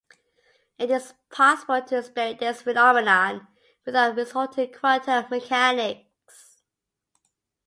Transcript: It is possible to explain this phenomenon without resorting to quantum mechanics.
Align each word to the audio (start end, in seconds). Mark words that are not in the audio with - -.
It 0.79 0.89
is 0.89 1.13
possible 1.29 1.79
to 1.79 1.99
explain 1.99 2.35
this 2.39 2.63
phenomenon 2.63 3.45
without 3.85 4.15
resorting 4.15 4.71
to 4.73 4.79
quantum 4.79 5.25
mechanics. 5.29 6.57